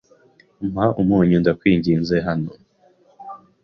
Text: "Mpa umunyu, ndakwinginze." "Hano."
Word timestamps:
"Mpa 0.71 0.85
umunyu, 1.01 1.35
ndakwinginze." 1.41 2.15
"Hano." 2.27 2.51